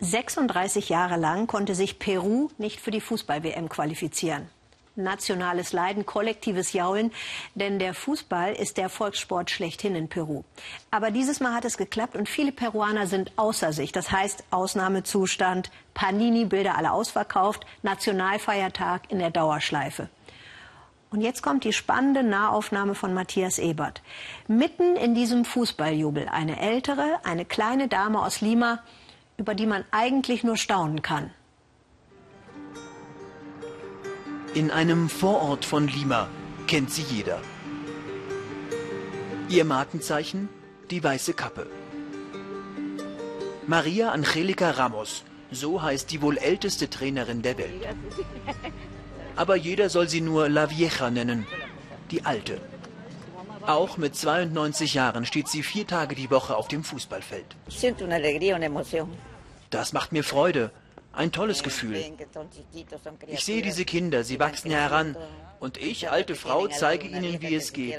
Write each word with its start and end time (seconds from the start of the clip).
36 0.00 0.88
Jahre 0.88 1.16
lang 1.16 1.46
konnte 1.46 1.74
sich 1.74 1.98
Peru 1.98 2.48
nicht 2.56 2.80
für 2.80 2.90
die 2.90 3.02
Fußball-WM 3.02 3.68
qualifizieren. 3.68 4.48
Nationales 4.96 5.72
Leiden, 5.72 6.06
kollektives 6.06 6.72
Jaulen, 6.72 7.12
denn 7.54 7.78
der 7.78 7.94
Fußball 7.94 8.54
ist 8.54 8.76
der 8.76 8.88
Volkssport 8.88 9.50
schlechthin 9.50 9.94
in 9.94 10.08
Peru. 10.08 10.42
Aber 10.90 11.10
dieses 11.10 11.40
Mal 11.40 11.54
hat 11.54 11.64
es 11.64 11.76
geklappt 11.76 12.16
und 12.16 12.28
viele 12.28 12.50
Peruaner 12.50 13.06
sind 13.06 13.32
außer 13.36 13.72
sich. 13.72 13.92
Das 13.92 14.10
heißt 14.10 14.44
Ausnahmezustand, 14.50 15.70
Panini-Bilder 15.94 16.76
alle 16.76 16.92
ausverkauft, 16.92 17.66
Nationalfeiertag 17.82 19.02
in 19.10 19.18
der 19.18 19.30
Dauerschleife. 19.30 20.08
Und 21.10 21.20
jetzt 21.20 21.42
kommt 21.42 21.64
die 21.64 21.72
spannende 21.72 22.22
Nahaufnahme 22.22 22.94
von 22.94 23.12
Matthias 23.12 23.58
Ebert. 23.58 24.00
Mitten 24.48 24.96
in 24.96 25.14
diesem 25.14 25.44
Fußballjubel 25.44 26.28
eine 26.28 26.60
ältere, 26.60 27.18
eine 27.24 27.44
kleine 27.44 27.88
Dame 27.88 28.22
aus 28.22 28.40
Lima, 28.40 28.80
über 29.40 29.54
die 29.54 29.66
man 29.66 29.84
eigentlich 29.90 30.44
nur 30.44 30.58
staunen 30.58 31.00
kann. 31.00 31.30
In 34.52 34.70
einem 34.70 35.08
Vorort 35.08 35.64
von 35.64 35.88
Lima 35.88 36.28
kennt 36.66 36.90
sie 36.92 37.02
jeder. 37.02 37.40
Ihr 39.48 39.64
Markenzeichen 39.64 40.50
die 40.90 41.02
weiße 41.02 41.32
Kappe. 41.32 41.66
Maria 43.66 44.10
Angelica 44.10 44.72
Ramos, 44.72 45.24
so 45.50 45.80
heißt 45.80 46.10
die 46.10 46.20
wohl 46.20 46.36
älteste 46.36 46.90
Trainerin 46.90 47.40
der 47.40 47.56
Welt. 47.56 47.86
Aber 49.36 49.56
jeder 49.56 49.88
soll 49.88 50.08
sie 50.08 50.20
nur 50.20 50.50
La 50.50 50.68
Vieja 50.68 51.10
nennen, 51.10 51.46
die 52.10 52.26
Alte. 52.26 52.60
Auch 53.62 53.96
mit 53.96 54.16
92 54.16 54.94
Jahren 54.94 55.24
steht 55.24 55.48
sie 55.48 55.62
vier 55.62 55.86
Tage 55.86 56.14
die 56.14 56.30
Woche 56.30 56.56
auf 56.56 56.68
dem 56.68 56.84
Fußballfeld. 56.84 57.56
Das 59.70 59.92
macht 59.92 60.12
mir 60.12 60.24
Freude, 60.24 60.72
ein 61.12 61.32
tolles 61.32 61.62
Gefühl. 61.62 61.96
Ich 63.26 63.44
sehe 63.44 63.62
diese 63.62 63.84
Kinder, 63.84 64.24
sie 64.24 64.38
wachsen 64.38 64.70
heran. 64.70 65.16
Und 65.58 65.76
ich, 65.76 66.10
alte 66.10 66.36
Frau, 66.36 66.68
zeige 66.68 67.06
ihnen, 67.06 67.42
wie 67.42 67.54
es 67.54 67.72
geht. 67.72 67.98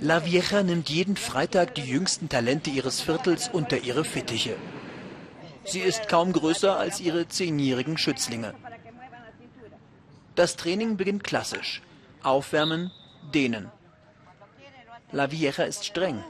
La 0.00 0.24
Vieja 0.24 0.62
nimmt 0.62 0.90
jeden 0.90 1.16
Freitag 1.16 1.74
die 1.74 1.84
jüngsten 1.84 2.28
Talente 2.28 2.70
ihres 2.70 3.00
Viertels 3.00 3.48
unter 3.48 3.78
ihre 3.78 4.04
Fittiche. 4.04 4.56
Sie 5.64 5.80
ist 5.80 6.08
kaum 6.08 6.32
größer 6.32 6.76
als 6.76 7.00
ihre 7.00 7.28
zehnjährigen 7.28 7.96
Schützlinge. 7.96 8.54
Das 10.34 10.56
Training 10.56 10.96
beginnt 10.96 11.24
klassisch. 11.24 11.82
Aufwärmen, 12.22 12.90
dehnen. 13.32 13.70
La 15.12 15.30
Vieja 15.30 15.64
ist 15.64 15.84
streng. 15.84 16.22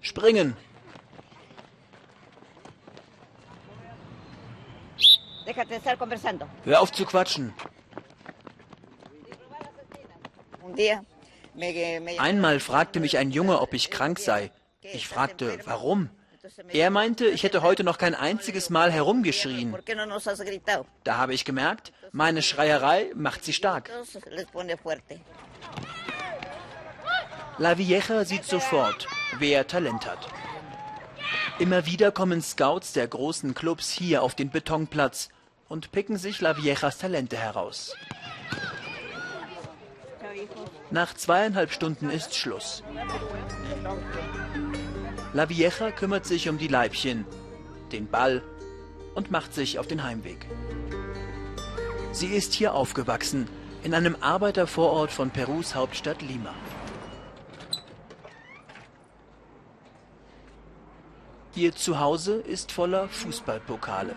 Springen. 0.00 0.56
Hör 6.64 6.80
auf 6.80 6.92
zu 6.92 7.04
quatschen. 7.04 7.52
Einmal 12.18 12.60
fragte 12.60 13.00
mich 13.00 13.18
ein 13.18 13.30
Junge, 13.30 13.60
ob 13.60 13.74
ich 13.74 13.90
krank 13.90 14.18
sei. 14.18 14.52
Ich 14.82 15.08
fragte, 15.08 15.58
warum? 15.64 16.10
Er 16.68 16.90
meinte, 16.90 17.26
ich 17.26 17.42
hätte 17.42 17.62
heute 17.62 17.84
noch 17.84 17.98
kein 17.98 18.14
einziges 18.14 18.70
Mal 18.70 18.90
herumgeschrien. 18.92 19.76
Da 21.04 21.16
habe 21.16 21.34
ich 21.34 21.44
gemerkt, 21.44 21.92
meine 22.12 22.42
Schreierei 22.42 23.10
macht 23.14 23.44
sie 23.44 23.52
stark. 23.52 23.90
La 27.58 27.76
Vieja 27.76 28.24
sieht 28.24 28.44
sofort, 28.44 29.08
wer 29.38 29.66
Talent 29.66 30.06
hat. 30.06 30.28
Immer 31.58 31.86
wieder 31.86 32.12
kommen 32.12 32.40
Scouts 32.40 32.92
der 32.92 33.08
großen 33.08 33.54
Clubs 33.54 33.90
hier 33.90 34.22
auf 34.22 34.34
den 34.34 34.50
Betonplatz 34.50 35.28
und 35.68 35.92
picken 35.92 36.16
sich 36.16 36.40
La 36.40 36.56
Viejas 36.56 36.98
Talente 36.98 37.36
heraus. 37.36 37.94
Nach 40.90 41.14
zweieinhalb 41.14 41.72
Stunden 41.72 42.10
ist 42.10 42.34
Schluss. 42.34 42.82
La 45.34 45.48
Vieja 45.48 45.90
kümmert 45.90 46.24
sich 46.24 46.48
um 46.48 46.58
die 46.58 46.68
Leibchen, 46.68 47.26
den 47.92 48.08
Ball 48.08 48.42
und 49.14 49.30
macht 49.30 49.52
sich 49.52 49.78
auf 49.78 49.86
den 49.86 50.02
Heimweg. 50.02 50.46
Sie 52.12 52.28
ist 52.28 52.54
hier 52.54 52.72
aufgewachsen, 52.72 53.48
in 53.82 53.94
einem 53.94 54.16
Arbeitervorort 54.20 55.10
von 55.10 55.30
Perus 55.30 55.74
Hauptstadt 55.74 56.22
Lima. 56.22 56.54
Ihr 61.58 61.74
Zuhause 61.74 62.36
ist 62.36 62.70
voller 62.70 63.08
Fußballpokale. 63.08 64.14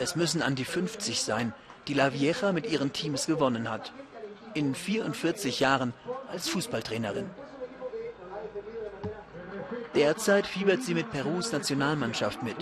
Es 0.00 0.16
müssen 0.16 0.42
an 0.42 0.56
die 0.56 0.64
50 0.64 1.22
sein, 1.22 1.54
die 1.86 1.94
La 1.94 2.12
Vieja 2.12 2.50
mit 2.50 2.68
ihren 2.68 2.92
Teams 2.92 3.26
gewonnen 3.26 3.70
hat. 3.70 3.92
In 4.54 4.74
44 4.74 5.60
Jahren 5.60 5.94
als 6.28 6.48
Fußballtrainerin. 6.48 7.30
Derzeit 9.94 10.48
fiebert 10.48 10.82
sie 10.82 10.94
mit 10.94 11.12
Perus 11.12 11.52
Nationalmannschaft 11.52 12.42
mit. 12.42 12.56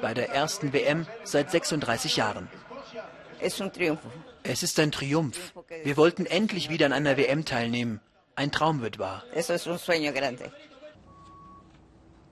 Bei 0.00 0.14
der 0.14 0.30
ersten 0.30 0.72
WM 0.72 1.06
seit 1.24 1.50
36 1.50 2.16
Jahren. 2.16 2.48
Es 4.44 4.62
ist 4.62 4.80
ein 4.80 4.92
Triumph. 4.92 5.52
Wir 5.84 5.98
wollten 5.98 6.24
endlich 6.24 6.70
wieder 6.70 6.86
an 6.86 6.94
einer 6.94 7.18
WM 7.18 7.44
teilnehmen. 7.44 8.00
Ein 8.34 8.50
Traum 8.50 8.80
wird 8.80 8.98
wahr. 8.98 9.24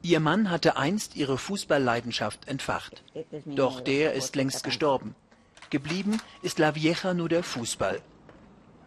Ihr 0.04 0.20
Mann 0.20 0.50
hatte 0.50 0.76
einst 0.76 1.16
ihre 1.16 1.38
Fußballleidenschaft 1.38 2.46
entfacht. 2.46 3.02
Doch 3.46 3.80
der 3.80 4.12
ist 4.12 4.36
längst 4.36 4.62
gestorben. 4.62 5.14
Geblieben 5.70 6.20
ist 6.42 6.58
La 6.58 6.74
Vieja 6.74 7.14
nur 7.14 7.30
der 7.30 7.42
Fußball. 7.42 8.02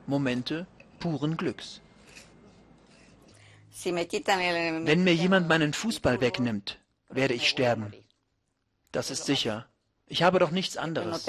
Momente 0.05 0.67
puren 0.99 1.35
Glücks. 1.35 1.81
Wenn 3.83 5.03
mir 5.03 5.15
jemand 5.15 5.47
meinen 5.47 5.73
Fußball 5.73 6.21
wegnimmt, 6.21 6.77
werde 7.09 7.33
ich 7.33 7.49
sterben. 7.49 7.93
Das 8.91 9.09
ist 9.09 9.25
sicher. 9.25 9.65
Ich 10.05 10.21
habe 10.21 10.37
doch 10.37 10.51
nichts 10.51 10.77
anderes. 10.77 11.25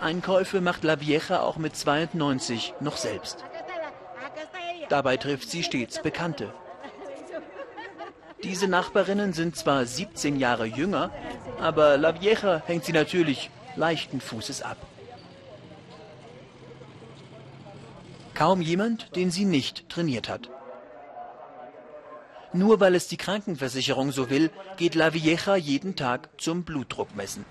Einkäufe 0.00 0.60
macht 0.60 0.84
La 0.84 1.00
Vieja 1.00 1.40
auch 1.40 1.56
mit 1.56 1.74
92 1.74 2.74
noch 2.80 2.98
selbst. 2.98 3.42
Dabei 4.90 5.16
trifft 5.16 5.50
sie 5.50 5.62
stets 5.62 6.02
Bekannte. 6.02 6.52
Diese 8.42 8.68
Nachbarinnen 8.68 9.32
sind 9.32 9.56
zwar 9.56 9.84
17 9.86 10.38
Jahre 10.38 10.66
jünger, 10.66 11.10
aber 11.58 11.96
La 11.96 12.20
Vieja 12.20 12.62
hängt 12.66 12.84
sie 12.84 12.92
natürlich 12.92 13.50
leichten 13.76 14.20
Fußes 14.20 14.62
ab. 14.62 14.76
Kaum 18.34 18.60
jemand, 18.60 19.16
den 19.16 19.30
sie 19.30 19.46
nicht 19.46 19.88
trainiert 19.88 20.28
hat. 20.28 20.50
Nur 22.52 22.80
weil 22.80 22.94
es 22.94 23.08
die 23.08 23.16
Krankenversicherung 23.16 24.12
so 24.12 24.28
will, 24.30 24.50
geht 24.76 24.94
La 24.94 25.14
Vieja 25.14 25.56
jeden 25.56 25.96
Tag 25.96 26.28
zum 26.38 26.64
Blutdruckmessen. 26.64 27.44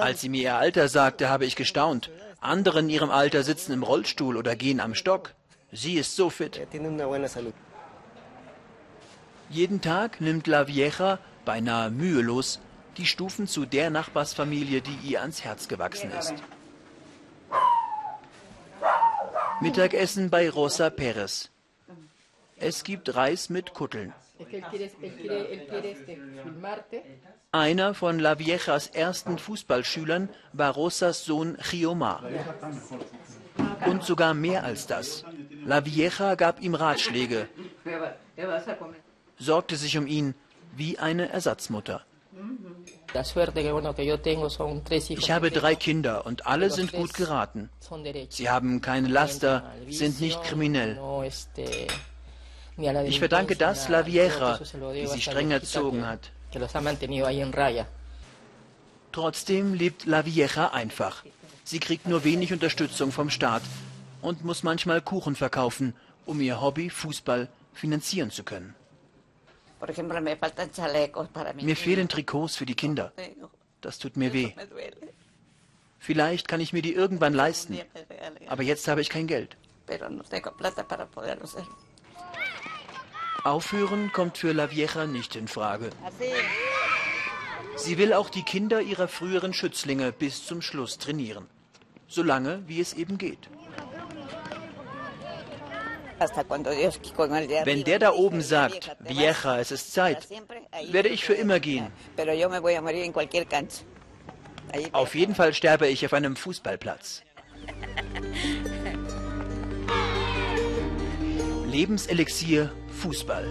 Als 0.00 0.20
sie 0.20 0.28
mir 0.28 0.42
ihr 0.42 0.56
Alter 0.56 0.88
sagte, 0.88 1.28
habe 1.28 1.44
ich 1.44 1.56
gestaunt. 1.56 2.10
Andere 2.40 2.80
in 2.80 2.88
ihrem 2.88 3.10
Alter 3.10 3.42
sitzen 3.42 3.72
im 3.72 3.82
Rollstuhl 3.82 4.36
oder 4.36 4.54
gehen 4.56 4.80
am 4.80 4.94
Stock. 4.94 5.34
Sie 5.72 5.94
ist 5.94 6.14
so 6.14 6.28
fit. 6.28 6.60
Jeden 9.48 9.80
Tag 9.80 10.20
nimmt 10.20 10.46
La 10.46 10.68
Vieja, 10.68 11.18
beinahe 11.44 11.90
mühelos, 11.90 12.60
die 12.98 13.06
Stufen 13.06 13.46
zu 13.46 13.64
der 13.64 13.90
Nachbarsfamilie, 13.90 14.82
die 14.82 14.96
ihr 15.02 15.22
ans 15.22 15.44
Herz 15.44 15.68
gewachsen 15.68 16.10
ist. 16.12 16.34
Mittagessen 19.60 20.28
bei 20.28 20.50
Rosa 20.50 20.90
Perez. 20.90 21.50
Es 22.56 22.84
gibt 22.84 23.14
Reis 23.14 23.48
mit 23.48 23.74
Kutteln. 23.74 24.12
Einer 27.52 27.94
von 27.94 28.18
La 28.18 28.38
Viejas 28.38 28.88
ersten 28.88 29.38
Fußballschülern 29.38 30.28
war 30.52 30.74
Rosas 30.74 31.24
Sohn 31.24 31.56
Giomar. 31.70 32.24
Und 33.86 34.04
sogar 34.04 34.34
mehr 34.34 34.64
als 34.64 34.86
das. 34.86 35.24
La 35.64 35.84
Vieja 35.84 36.34
gab 36.34 36.60
ihm 36.60 36.74
Ratschläge, 36.74 37.48
sorgte 39.38 39.76
sich 39.76 39.96
um 39.98 40.06
ihn 40.06 40.34
wie 40.76 40.98
eine 40.98 41.28
Ersatzmutter. 41.28 42.04
Ich 45.08 45.30
habe 45.30 45.50
drei 45.50 45.74
Kinder 45.74 46.24
und 46.24 46.46
alle 46.46 46.70
sind 46.70 46.92
gut 46.92 47.14
geraten. 47.14 47.68
Sie 48.30 48.48
haben 48.48 48.80
keine 48.80 49.08
Laster, 49.08 49.70
sind 49.88 50.20
nicht 50.20 50.42
kriminell. 50.42 50.98
Ich 53.04 53.18
verdanke 53.18 53.56
das 53.56 53.88
La 53.88 54.06
Vieja, 54.06 54.58
die 54.94 55.06
sie 55.06 55.20
streng 55.20 55.50
erzogen 55.50 56.06
hat. 56.06 56.30
Trotzdem 59.12 59.74
lebt 59.74 60.06
La 60.06 60.24
Vieja 60.24 60.72
einfach. 60.72 61.24
Sie 61.64 61.80
kriegt 61.80 62.08
nur 62.08 62.24
wenig 62.24 62.52
Unterstützung 62.52 63.12
vom 63.12 63.28
Staat. 63.28 63.62
Und 64.22 64.44
muss 64.44 64.62
manchmal 64.62 65.02
Kuchen 65.02 65.34
verkaufen, 65.36 65.94
um 66.24 66.40
ihr 66.40 66.60
Hobby 66.60 66.88
Fußball 66.88 67.48
finanzieren 67.74 68.30
zu 68.30 68.44
können. 68.44 68.74
Mir 71.60 71.76
fehlen 71.76 72.08
Trikots 72.08 72.56
für 72.56 72.66
die 72.66 72.76
Kinder. 72.76 73.12
Das 73.80 73.98
tut 73.98 74.16
mir 74.16 74.32
weh. 74.32 74.52
Vielleicht 75.98 76.48
kann 76.48 76.60
ich 76.60 76.72
mir 76.72 76.82
die 76.82 76.94
irgendwann 76.94 77.34
leisten, 77.34 77.78
aber 78.46 78.62
jetzt 78.62 78.88
habe 78.88 79.00
ich 79.00 79.08
kein 79.08 79.26
Geld. 79.26 79.56
Aufhören 83.44 84.12
kommt 84.12 84.38
für 84.38 84.52
La 84.52 84.70
Vieja 84.70 85.06
nicht 85.06 85.34
in 85.34 85.48
Frage. 85.48 85.90
Sie 87.76 87.98
will 87.98 88.12
auch 88.12 88.30
die 88.30 88.44
Kinder 88.44 88.80
ihrer 88.80 89.08
früheren 89.08 89.52
Schützlinge 89.52 90.12
bis 90.12 90.46
zum 90.46 90.62
Schluss 90.62 90.98
trainieren. 90.98 91.48
Solange, 92.06 92.62
wie 92.68 92.80
es 92.80 92.92
eben 92.92 93.18
geht. 93.18 93.48
Wenn 97.64 97.84
der 97.84 97.98
da 97.98 98.12
oben 98.12 98.40
sagt, 98.40 98.96
Vieja, 99.00 99.58
es 99.58 99.70
ist 99.70 99.92
Zeit, 99.92 100.28
werde 100.90 101.08
ich 101.08 101.24
für 101.24 101.34
immer 101.34 101.60
gehen. 101.60 101.86
Auf 104.92 105.14
jeden 105.14 105.34
Fall 105.34 105.52
sterbe 105.54 105.88
ich 105.88 106.04
auf 106.06 106.12
einem 106.12 106.36
Fußballplatz. 106.36 107.22
Lebenselixier 111.66 112.70
Fußball. 113.00 113.46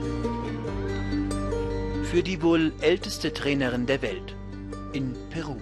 Für 2.12 2.24
die 2.24 2.42
wohl 2.42 2.74
älteste 2.82 3.34
Trainerin 3.34 3.86
der 3.86 4.02
Welt 4.02 4.36
in 4.94 5.16
Peru. 5.30 5.58